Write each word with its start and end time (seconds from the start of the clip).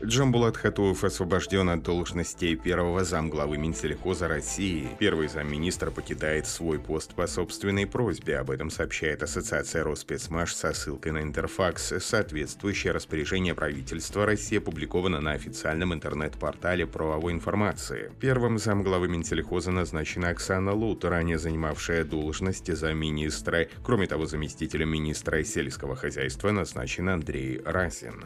Джамбулат 0.00 0.56
Хатуев 0.56 1.02
освобожден 1.02 1.68
от 1.70 1.82
должности 1.82 2.54
первого 2.54 3.02
замглавы 3.02 3.58
Минсельхоза 3.58 4.28
России. 4.28 4.88
Первый 5.00 5.26
замминистра 5.26 5.90
покидает 5.90 6.46
свой 6.46 6.78
пост 6.78 7.14
по 7.14 7.26
собственной 7.26 7.84
просьбе. 7.84 8.38
Об 8.38 8.52
этом 8.52 8.70
сообщает 8.70 9.24
Ассоциация 9.24 9.82
Роспецмаш 9.82 10.54
со 10.54 10.72
ссылкой 10.72 11.12
на 11.12 11.22
Интерфакс. 11.22 11.94
Соответствующее 11.98 12.92
распоряжение 12.92 13.56
правительства 13.56 14.24
России 14.24 14.58
опубликовано 14.58 15.20
на 15.20 15.32
официальном 15.32 15.92
интернет-портале 15.92 16.86
правовой 16.86 17.32
информации. 17.32 18.12
Первым 18.20 18.58
замглавы 18.58 19.08
Минсельхоза 19.08 19.72
назначена 19.72 20.28
Оксана 20.28 20.74
Лут, 20.74 21.04
ранее 21.04 21.38
занимавшая 21.38 22.04
должность 22.04 22.72
замминистра. 22.72 23.66
Кроме 23.82 24.06
того, 24.06 24.26
заместителем 24.26 24.90
министра 24.90 25.42
сельского 25.42 25.96
хозяйства 25.96 26.52
назначен 26.52 27.08
Андрей 27.08 27.60
Расин. 27.64 28.24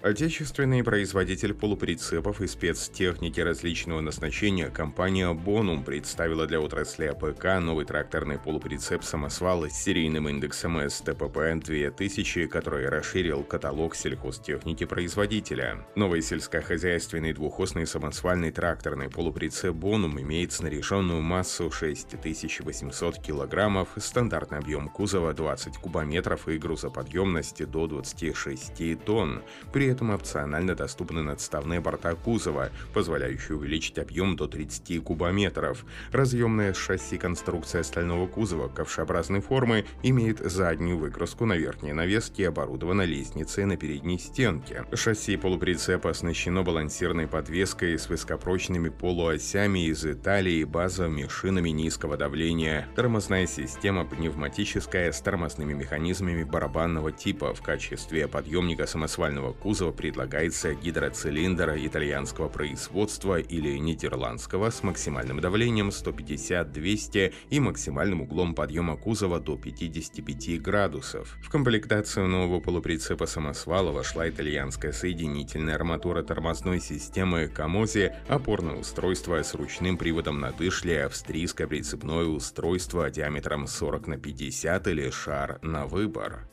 Отечественный 0.00 0.84
производитель 0.84 1.54
полуприцепов 1.54 2.40
и 2.40 2.46
спецтехники 2.46 3.40
различного 3.40 4.00
назначения 4.00 4.68
компания 4.68 5.34
Bonum 5.34 5.82
представила 5.82 6.46
для 6.46 6.60
отрасли 6.60 7.06
АПК 7.06 7.60
новый 7.60 7.84
тракторный 7.84 8.38
полуприцеп 8.38 9.02
самосвал 9.02 9.64
с 9.68 9.72
серийным 9.72 10.28
индексом 10.28 10.78
СТПП-2000, 10.78 12.46
который 12.46 12.88
расширил 12.88 13.42
каталог 13.42 13.96
сельхозтехники 13.96 14.84
производителя. 14.84 15.84
Новый 15.96 16.22
сельскохозяйственный 16.22 17.32
двухосный 17.32 17.84
самосвальный 17.84 18.52
тракторный 18.52 19.10
полуприцеп 19.10 19.74
Bonum 19.74 20.20
имеет 20.22 20.52
снаряженную 20.52 21.22
массу 21.22 21.72
6800 21.72 23.18
кг, 23.20 23.88
стандартный 23.96 24.58
объем 24.58 24.90
кузова 24.90 25.34
20 25.34 25.76
кубометров 25.78 26.46
и 26.46 26.56
грузоподъемности 26.56 27.64
до 27.64 27.88
26 27.88 29.04
тонн. 29.04 29.42
При 29.72 29.87
этом 29.88 30.10
опционально 30.10 30.74
доступны 30.74 31.22
надставные 31.22 31.80
борта 31.80 32.14
кузова, 32.14 32.70
позволяющие 32.92 33.56
увеличить 33.56 33.98
объем 33.98 34.36
до 34.36 34.46
30 34.46 35.02
кубометров. 35.02 35.84
Разъемная 36.12 36.74
шасси 36.74 37.18
конструкция 37.18 37.82
стального 37.82 38.26
кузова 38.26 38.68
ковшеобразной 38.68 39.40
формы 39.40 39.84
имеет 40.02 40.38
заднюю 40.38 40.98
выкраску 40.98 41.46
на 41.46 41.56
верхней 41.56 41.92
навеске 41.92 42.42
и 42.42 42.46
оборудована 42.46 43.02
лестницей 43.02 43.64
на 43.64 43.76
передней 43.76 44.18
стенке. 44.18 44.84
Шасси 44.92 45.36
полуприцепа 45.36 46.10
оснащено 46.10 46.62
балансирной 46.62 47.26
подвеской 47.26 47.98
с 47.98 48.08
высокопрочными 48.08 48.88
полуосями 48.88 49.86
из 49.86 50.04
Италии 50.04 50.58
и 50.58 50.64
базовыми 50.64 51.26
шинами 51.28 51.70
низкого 51.70 52.16
давления. 52.16 52.88
Тормозная 52.94 53.46
система 53.46 54.04
пневматическая 54.04 55.12
с 55.12 55.20
тормозными 55.20 55.72
механизмами 55.72 56.44
барабанного 56.44 57.12
типа. 57.12 57.54
В 57.54 57.62
качестве 57.62 58.28
подъемника 58.28 58.86
самосвального 58.86 59.52
кузова 59.52 59.77
кузова 59.78 59.92
предлагается 59.92 60.74
гидроцилиндр 60.74 61.76
итальянского 61.76 62.48
производства 62.48 63.38
или 63.38 63.78
нидерландского 63.78 64.70
с 64.70 64.82
максимальным 64.82 65.40
давлением 65.40 65.90
150-200 65.90 67.32
и 67.50 67.60
максимальным 67.60 68.22
углом 68.22 68.56
подъема 68.56 68.96
кузова 68.96 69.38
до 69.38 69.56
55 69.56 70.60
градусов. 70.60 71.36
В 71.44 71.48
комплектацию 71.48 72.26
нового 72.26 72.58
полуприцепа 72.58 73.26
самосвала 73.26 73.92
вошла 73.92 74.28
итальянская 74.28 74.90
соединительная 74.90 75.76
арматура 75.76 76.24
тормозной 76.24 76.80
системы 76.80 77.46
Camozzi, 77.46 78.10
опорное 78.26 78.74
устройство 78.74 79.40
с 79.40 79.54
ручным 79.54 79.96
приводом 79.96 80.40
на 80.40 80.50
дышле, 80.50 81.04
австрийское 81.04 81.68
прицепное 81.68 82.24
устройство 82.24 83.08
диаметром 83.10 83.68
40 83.68 84.08
на 84.08 84.18
50 84.18 84.88
или 84.88 85.08
шар 85.10 85.60
на 85.62 85.86
выбор. 85.86 86.48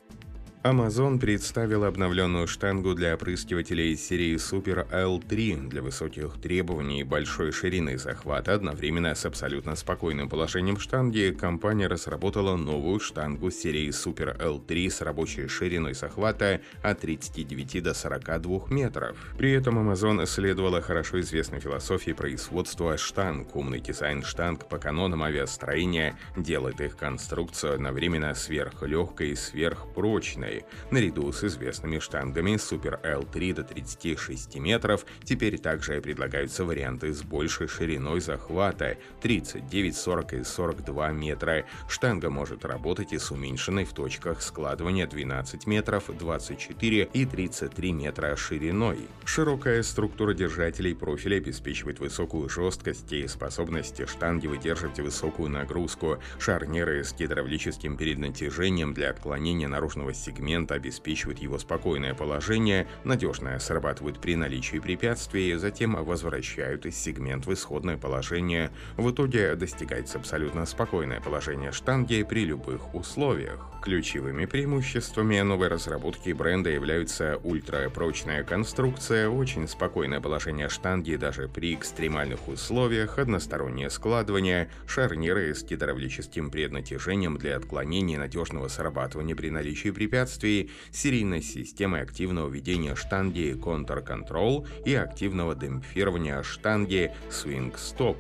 Amazone 0.66 1.20
представил 1.20 1.84
обновленную 1.84 2.48
штангу 2.48 2.96
для 2.96 3.14
опрыскивателей 3.14 3.94
из 3.94 4.04
серии 4.04 4.34
Super 4.38 4.90
L3 4.90 5.70
для 5.70 5.84
высоких 5.84 6.42
требований 6.42 7.02
и 7.02 7.04
большой 7.04 7.52
ширины 7.52 8.00
захвата. 8.00 8.56
Одновременно 8.56 9.14
с 9.14 9.28
абсолютно 9.28 9.76
спокойным 9.76 10.28
положением 10.28 10.80
штанги 10.80 11.38
компания 11.40 11.86
разработала 11.86 12.56
новую 12.58 13.00
штангу 13.00 13.52
серии 13.52 13.90
Super 13.90 14.36
L3 14.40 14.90
с 14.90 15.02
рабочей 15.02 15.48
шириной 15.48 15.94
захвата 15.94 16.62
от 16.82 17.00
39 17.00 17.84
до 17.84 17.94
42 17.94 18.62
метров. 18.72 19.16
При 19.38 19.52
этом 19.52 19.78
Amazone 19.78 20.26
следовала 20.26 20.82
хорошо 20.82 21.22
известной 21.22 21.60
философии 21.60 22.14
производства 22.14 22.98
штанг. 22.98 23.56
Умный 23.56 23.82
дизайн 23.82 24.24
штанг 24.24 24.68
по 24.68 24.80
канонам 24.80 25.22
авиастроения 25.22 26.18
делает 26.36 26.82
их 26.82 26.98
конструкцию 26.98 27.76
одновременно 27.76 28.34
сверхлегкой 28.34 29.30
и 29.30 29.36
сверхпрочной 29.36 30.55
Китае. 30.56 30.66
Наряду 30.92 31.32
с 31.32 31.44
известными 31.44 32.00
штангами 32.00 32.56
Super 32.56 33.02
L3 33.02 33.54
до 33.54 33.64
36 33.64 34.56
метров 34.58 35.06
теперь 35.24 35.58
также 35.58 36.00
предлагаются 36.00 36.64
варианты 36.64 37.14
с 37.14 37.24
большей 37.24 37.68
шириной 37.68 38.22
захвата 38.22 38.98
39, 39.22 39.96
40 39.96 40.34
и 40.34 40.44
42 40.44 41.12
метра. 41.12 41.66
Штанга 41.90 42.30
может 42.30 42.66
работать 42.66 43.14
и 43.14 43.18
с 43.18 43.32
уменьшенной 43.32 43.86
в 43.86 43.94
точках 43.94 44.42
складывания 44.42 45.08
12 45.08 45.68
метров, 45.68 46.06
24 46.18 47.10
и 47.14 47.26
33 47.26 47.92
метра 47.92 48.36
шириной. 48.36 49.00
Широкая 49.26 49.84
структура 49.84 50.34
держателей 50.34 50.96
профиля 50.96 51.38
обеспечивает 51.38 52.00
высокую 52.00 52.48
жесткость 52.50 53.12
и 53.12 53.28
способность 53.28 54.08
штанги 54.08 54.48
выдерживать 54.48 55.00
высокую 55.00 55.50
нагрузку. 55.50 56.20
Шарниры 56.40 57.04
с 57.04 57.14
гидравлическим 57.14 57.98
переднатяжением 57.98 58.94
для 58.94 59.10
отклонения 59.10 59.68
наружного 59.68 60.14
сегмента 60.14 60.45
сегмент 60.46 60.72
обеспечивает 60.72 61.40
его 61.40 61.58
спокойное 61.58 62.14
положение, 62.14 62.88
надежно 63.04 63.58
срабатывают 63.60 64.22
при 64.22 64.36
наличии 64.36 64.78
препятствий, 64.78 65.56
затем 65.56 65.96
возвращают 65.96 66.86
сегмент 66.94 67.48
в 67.48 67.54
исходное 67.54 67.98
положение. 67.98 68.70
В 68.96 69.10
итоге 69.10 69.56
достигается 69.56 70.20
абсолютно 70.20 70.68
спокойное 70.68 71.20
положение 71.20 71.72
штанги 71.72 72.22
при 72.22 72.46
любых 72.46 72.94
условиях. 72.94 73.60
Ключевыми 73.82 74.46
преимуществами 74.46 75.40
новой 75.42 75.68
разработки 75.68 76.32
бренда 76.32 76.70
являются 76.70 77.38
ультрапрочная 77.44 78.44
конструкция, 78.44 79.30
очень 79.30 79.68
спокойное 79.68 80.20
положение 80.20 80.70
штанги 80.70 81.16
даже 81.16 81.48
при 81.48 81.74
экстремальных 81.76 82.48
условиях, 82.48 83.20
одностороннее 83.20 83.90
складывание, 83.90 84.70
шарниры 84.88 85.54
с 85.54 85.64
гидравлическим 85.64 86.50
преднатяжением 86.50 87.38
для 87.38 87.58
отклонения 87.58 88.18
надежного 88.18 88.68
срабатывания 88.68 89.36
при 89.36 89.50
наличии 89.50 89.92
препятствий, 89.92 90.25
препятствий, 90.26 90.72
серийной 90.92 91.42
системой 91.42 92.02
активного 92.02 92.50
ведения 92.50 92.96
штанги 92.96 93.56
Control 93.56 94.68
и 94.86 94.96
активного 94.96 95.56
демпфирования 95.56 96.42
штанги 96.44 97.14
Stop 97.30 98.18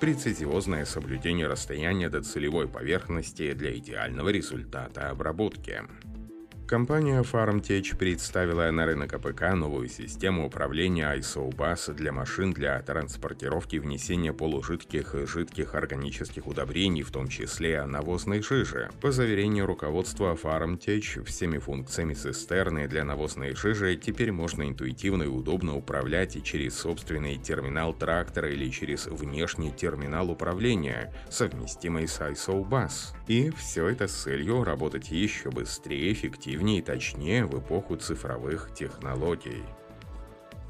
прецизионное 0.00 0.84
соблюдение 0.84 1.46
расстояния 1.46 2.10
до 2.10 2.22
целевой 2.22 2.68
поверхности 2.68 3.52
для 3.54 3.74
идеального 3.76 4.28
результата 4.28 5.08
обработки. 5.08 5.82
Компания 6.66 7.22
FarmTech 7.22 7.96
представила 7.96 8.68
на 8.72 8.86
рынок 8.86 9.14
АПК 9.14 9.54
новую 9.54 9.88
систему 9.88 10.46
управления 10.46 11.16
ISO-BUS 11.16 11.94
для 11.94 12.10
машин 12.10 12.52
для 12.52 12.82
транспортировки 12.82 13.76
и 13.76 13.78
внесения 13.78 14.32
полужидких 14.32 15.14
и 15.14 15.26
жидких 15.26 15.76
органических 15.76 16.44
удобрений, 16.48 17.02
в 17.02 17.12
том 17.12 17.28
числе 17.28 17.86
навозной 17.86 18.42
жижи. 18.42 18.90
По 19.00 19.12
заверению 19.12 19.66
руководства 19.66 20.34
FarmTech, 20.34 21.22
всеми 21.22 21.58
функциями 21.58 22.14
цистерны 22.14 22.88
для 22.88 23.04
навозной 23.04 23.54
жижи 23.54 23.94
теперь 23.94 24.32
можно 24.32 24.68
интуитивно 24.68 25.22
и 25.22 25.28
удобно 25.28 25.76
управлять 25.76 26.34
и 26.34 26.42
через 26.42 26.76
собственный 26.76 27.36
терминал 27.36 27.94
трактора 27.94 28.50
или 28.50 28.68
через 28.70 29.06
внешний 29.06 29.70
терминал 29.70 30.32
управления, 30.32 31.14
совместимый 31.30 32.08
с 32.08 32.20
ISO-BUS. 32.20 33.14
И 33.28 33.50
все 33.50 33.86
это 33.86 34.08
с 34.08 34.24
целью 34.24 34.64
работать 34.64 35.12
еще 35.12 35.50
быстрее, 35.52 36.12
эффективнее 36.12 36.55
эффективнее 36.56 36.78
и 36.78 36.82
точнее 36.82 37.44
в 37.44 37.58
эпоху 37.58 37.96
цифровых 37.96 38.70
технологий. 38.74 39.62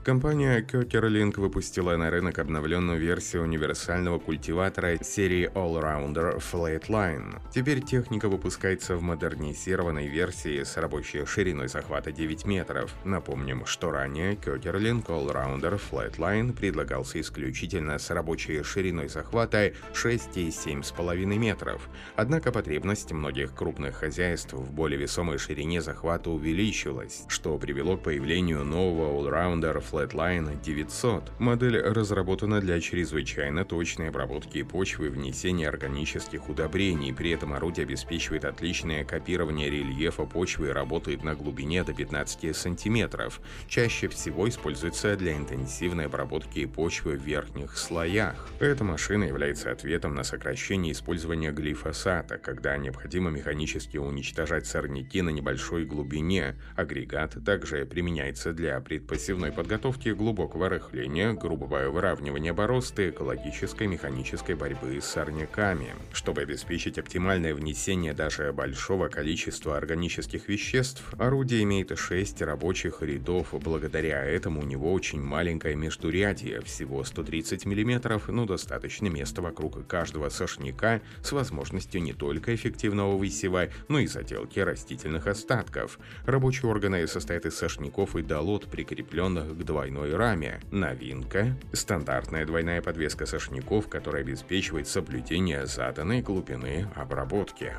Компания 0.07 0.61
Kökerlink 0.63 1.41
выпустила 1.41 1.97
на 1.97 2.11
рынок 2.11 2.39
обновленную 2.39 2.97
версию 2.97 3.43
универсального 3.43 4.21
культиватора 4.21 5.03
серии 5.03 5.51
Allrounder 5.53 6.39
Flatline. 6.39 7.41
Теперь 7.53 7.83
техника 7.83 8.29
выпускается 8.29 8.95
в 8.95 9.03
модернизированной 9.03 10.07
версии 10.07 10.63
с 10.63 10.77
рабочей 10.77 11.27
шириной 11.27 11.67
захвата 11.67 12.13
9 12.13 12.47
метров. 12.47 12.95
Напомним, 13.03 13.67
что 13.67 13.91
ранее 13.91 14.37
Kökerlink 14.37 15.07
Allrounder 15.07 15.81
Flatline 15.91 16.53
предлагался 16.53 17.21
исключительно 17.21 17.99
с 17.99 18.09
рабочей 18.11 18.63
шириной 18.63 19.09
захвата 19.09 19.73
6 19.93 20.37
и 20.37 20.51
7,5 20.51 21.17
метров. 21.37 21.89
Однако 22.15 22.53
потребность 22.53 23.11
многих 23.11 23.57
крупных 23.57 23.97
хозяйств 23.97 24.53
в 24.53 24.71
более 24.71 25.01
весомой 25.01 25.39
ширине 25.39 25.83
захвата 25.83 26.31
увеличилась, 26.31 27.25
что 27.27 27.59
привело 27.59 27.97
к 27.97 28.05
появлению 28.05 28.63
нового 28.63 29.21
Allrounder 29.21 29.83
Flatline 29.83 29.96
Flatline 29.97 30.61
900. 30.63 31.33
Модель 31.39 31.81
разработана 31.81 32.61
для 32.61 32.81
чрезвычайно 32.81 33.65
точной 33.65 34.11
обработки 34.11 34.63
почвы 34.63 35.07
и 35.07 35.09
внесения 35.09 35.69
органических 35.69 36.51
удобрений. 36.51 37.15
При 37.15 37.31
этом 37.31 37.55
орудие 37.55 37.85
обеспечивает 37.85 38.45
отличное 38.45 39.05
копирование 39.05 39.71
рельефа 39.71 40.25
почвы 40.25 40.69
и 40.69 40.73
работает 40.73 41.25
на 41.25 41.35
глубине 41.35 41.83
до 41.83 41.95
15 41.95 42.55
сантиметров. 42.55 43.41
Чаще 43.69 44.09
всего 44.09 44.47
используется 44.47 45.17
для 45.17 45.35
интенсивной 45.35 46.07
обработки 46.07 46.67
почвы 46.67 47.17
в 47.17 47.23
верхних 47.23 47.79
слоях. 47.79 48.51
Эта 48.61 48.85
машина 48.85 49.25
является 49.25 49.71
ответом 49.71 50.15
на 50.15 50.25
сокращение 50.25 50.93
использования 50.93 51.53
глифосата, 51.53 52.37
когда 52.37 52.77
необходимо 52.77 53.31
механически 53.31 53.97
уничтожать 53.97 54.67
сорняки 54.67 55.23
на 55.23 55.31
небольшой 55.31 55.87
глубине. 55.87 56.57
Агрегат 56.77 57.43
также 57.47 57.87
применяется 57.87 58.53
для 58.53 58.79
предпосевной 58.81 59.53
подготовки 59.53 59.86
глубокого 59.93 60.69
рыхления, 60.69 61.33
грубого 61.33 61.89
выравнивания 61.89 62.53
борозд 62.53 62.99
и 62.99 63.11
экологической 63.11 63.87
механической 63.87 64.55
борьбы 64.57 65.01
с 65.01 65.05
сорняками. 65.05 65.95
Чтобы 66.13 66.43
обеспечить 66.43 66.99
оптимальное 66.99 67.55
внесение 67.55 68.13
даже 68.13 68.53
большого 68.53 69.09
количества 69.09 69.77
органических 69.77 70.49
веществ, 70.49 71.05
орудие 71.19 71.63
имеет 71.63 71.97
6 71.97 72.43
рабочих 72.43 73.03
рядов. 73.03 73.49
Благодаря 73.53 74.25
этому 74.25 74.61
у 74.61 74.65
него 74.65 74.93
очень 74.93 75.23
маленькое 75.23 75.77
междурядье, 75.77 76.61
всего 76.63 77.05
130 77.05 77.65
мм, 77.65 78.21
но 78.33 78.45
достаточно 78.45 79.07
места 79.07 79.41
вокруг 79.41 79.87
каждого 79.87 80.29
сошника 80.31 81.01
с 81.23 81.31
возможностью 81.31 82.03
не 82.03 82.13
только 82.13 82.55
эффективного 82.55 83.17
высева, 83.17 83.69
но 83.89 84.01
и 84.01 84.07
заделки 84.07 84.59
растительных 84.59 85.29
остатков. 85.29 85.99
Рабочие 86.25 86.71
органы 86.71 87.07
состоят 87.07 87.47
из 87.47 87.57
сошников 87.57 88.17
и 88.17 88.23
долот, 88.23 88.67
прикрепленных 88.67 89.57
к 89.57 89.65
двойной 89.77 90.17
раме. 90.17 90.59
Новинка– 90.71 91.55
стандартная 91.75 92.47
двойная 92.47 92.81
подвеска 92.81 93.27
сошников, 93.27 93.91
которая 93.91 94.23
обеспечивает 94.23 94.89
соблюдение 94.89 95.67
заданной 95.67 96.23
глубины 96.23 96.89
обработки. 96.95 97.75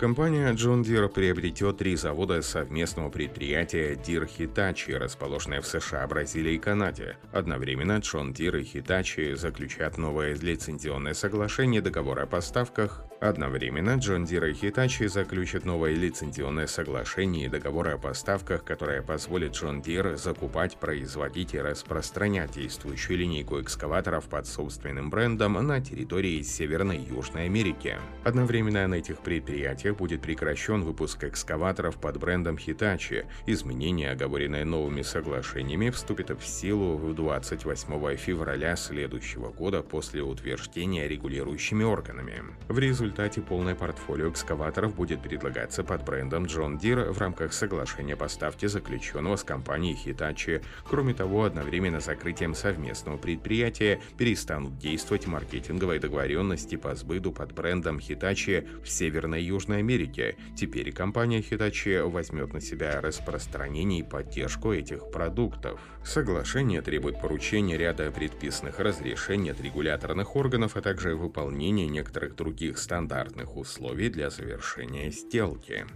Компания 0.00 0.50
John 0.54 0.82
Deere 0.82 1.10
приобретет 1.10 1.76
три 1.76 1.94
завода 1.94 2.40
совместного 2.40 3.10
предприятия 3.10 3.92
Deere 3.92 4.26
Hitachi, 4.26 4.96
расположенные 4.96 5.60
в 5.60 5.66
США, 5.66 6.06
Бразилии 6.06 6.54
и 6.54 6.58
Канаде. 6.58 7.18
Одновременно 7.34 7.98
John 7.98 8.32
Deere 8.32 8.62
и 8.62 8.64
Hitachi 8.64 9.36
заключат 9.36 9.98
новое 9.98 10.34
лицензионное 10.34 11.12
соглашение 11.12 11.82
договора 11.82 12.22
о 12.22 12.26
поставках 12.26 13.04
Одновременно 13.20 13.96
John 13.96 14.24
Deere 14.24 14.46
и 14.46 14.52
Hitachi 14.52 15.06
заключат 15.06 15.66
новое 15.66 15.92
лицензионное 15.92 16.66
соглашение 16.66 17.46
и 17.46 17.48
договор 17.50 17.88
о 17.88 17.98
поставках, 17.98 18.64
которое 18.64 19.02
позволит 19.02 19.52
John 19.52 19.82
Deere 19.82 20.16
закупать, 20.16 20.78
производить 20.78 21.52
и 21.52 21.60
распространять 21.60 22.52
действующую 22.52 23.18
линейку 23.18 23.60
экскаваторов 23.60 24.24
под 24.30 24.46
собственным 24.46 25.10
брендом 25.10 25.52
на 25.52 25.82
территории 25.82 26.40
Северной 26.40 26.96
и 26.96 27.12
Южной 27.14 27.44
Америки. 27.44 27.98
Одновременно 28.24 28.88
на 28.88 28.94
этих 28.94 29.18
предприятиях 29.18 29.89
будет 29.92 30.22
прекращен 30.22 30.82
выпуск 30.82 31.24
экскаваторов 31.24 31.96
под 31.96 32.18
брендом 32.18 32.56
Hitachi. 32.56 33.26
Изменения, 33.46 34.10
оговоренные 34.10 34.64
новыми 34.64 35.02
соглашениями, 35.02 35.90
вступят 35.90 36.30
в 36.30 36.46
силу 36.46 36.98
28 37.14 38.16
февраля 38.16 38.76
следующего 38.76 39.50
года 39.50 39.82
после 39.82 40.22
утверждения 40.22 41.08
регулирующими 41.08 41.82
органами. 41.84 42.42
В 42.68 42.78
результате 42.78 43.40
полное 43.40 43.74
портфолио 43.74 44.30
экскаваторов 44.30 44.94
будет 44.94 45.22
предлагаться 45.22 45.82
под 45.82 46.04
брендом 46.04 46.44
John 46.44 46.78
Deere 46.78 47.12
в 47.12 47.18
рамках 47.18 47.52
соглашения 47.52 48.16
поставки, 48.16 48.66
заключенного 48.66 49.36
с 49.36 49.44
компанией 49.44 49.98
Hitachi. 50.04 50.62
Кроме 50.84 51.14
того, 51.14 51.44
одновременно 51.44 52.00
с 52.00 52.06
закрытием 52.06 52.54
совместного 52.54 53.16
предприятия 53.16 54.00
перестанут 54.18 54.78
действовать 54.78 55.26
маркетинговые 55.26 56.00
договоренности 56.00 56.76
по 56.76 56.94
сбыту 56.94 57.32
под 57.32 57.52
брендом 57.52 57.98
Hitachi 57.98 58.82
в 58.82 58.88
Северной 58.88 59.40
и 59.42 59.46
Южной 59.46 59.79
Америке. 59.80 60.36
Теперь 60.56 60.92
компания 60.92 61.40
Hitachi 61.40 62.08
возьмет 62.08 62.52
на 62.52 62.60
себя 62.60 63.00
распространение 63.00 64.00
и 64.00 64.08
поддержку 64.08 64.72
этих 64.72 65.10
продуктов. 65.10 65.80
Соглашение 66.04 66.82
требует 66.82 67.20
поручения 67.20 67.76
ряда 67.76 68.10
предписанных 68.10 68.78
разрешений 68.78 69.50
от 69.50 69.60
регуляторных 69.60 70.36
органов, 70.36 70.76
а 70.76 70.80
также 70.80 71.16
выполнения 71.16 71.88
некоторых 71.88 72.36
других 72.36 72.78
стандартных 72.78 73.56
условий 73.56 74.08
для 74.08 74.30
завершения 74.30 75.10
сделки. 75.10 75.86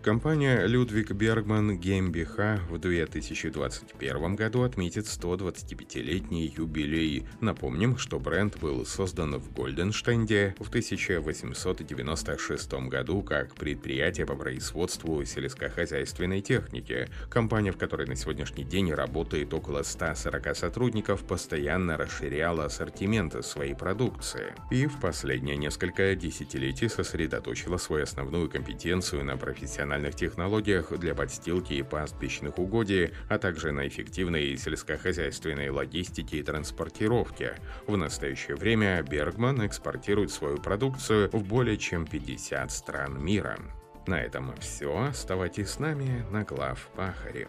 Компания 0.00 0.64
Ludwig 0.68 1.08
Bergman 1.08 1.76
GmbH 1.76 2.60
в 2.70 2.78
2021 2.78 4.36
году 4.36 4.62
отметит 4.62 5.06
125-летний 5.06 6.54
юбилей. 6.56 7.26
Напомним, 7.40 7.98
что 7.98 8.20
бренд 8.20 8.56
был 8.60 8.86
создан 8.86 9.38
в 9.38 9.52
Гольденштейнде 9.52 10.54
в 10.60 10.68
1896 10.68 12.72
году 12.88 13.22
как 13.22 13.56
предприятие 13.56 14.24
по 14.24 14.36
производству 14.36 15.24
сельскохозяйственной 15.24 16.42
техники. 16.42 17.08
Компания, 17.28 17.72
в 17.72 17.76
которой 17.76 18.06
на 18.06 18.14
сегодняшний 18.14 18.64
день 18.64 18.92
работает 18.92 19.52
около 19.52 19.82
140 19.82 20.56
сотрудников, 20.56 21.24
постоянно 21.24 21.96
расширяла 21.96 22.66
ассортимент 22.66 23.44
своей 23.44 23.74
продукции 23.74 24.54
и 24.70 24.86
в 24.86 25.00
последние 25.00 25.56
несколько 25.56 26.14
десятилетий 26.14 26.88
сосредоточила 26.88 27.78
свою 27.78 28.04
основную 28.04 28.48
компетенцию 28.48 29.24
на 29.24 29.36
профессиональном 29.36 29.87
профессиональных 29.88 30.16
технологиях 30.16 30.98
для 30.98 31.14
подстилки 31.14 31.72
и 31.72 31.82
пастбищных 31.82 32.58
угодий, 32.58 33.10
а 33.28 33.38
также 33.38 33.72
на 33.72 33.88
эффективной 33.88 34.56
сельскохозяйственной 34.58 35.70
логистике 35.70 36.38
и 36.38 36.42
транспортировке. 36.42 37.54
В 37.86 37.96
настоящее 37.96 38.56
время 38.56 39.02
Бергман 39.02 39.66
экспортирует 39.66 40.30
свою 40.30 40.58
продукцию 40.58 41.30
в 41.32 41.42
более 41.42 41.78
чем 41.78 42.06
50 42.06 42.70
стран 42.70 43.24
мира. 43.24 43.58
На 44.06 44.20
этом 44.20 44.54
все. 44.60 45.06
Оставайтесь 45.08 45.70
с 45.70 45.78
нами 45.78 46.24
на 46.30 46.42
глав 46.42 46.88
Пахаре. 46.94 47.48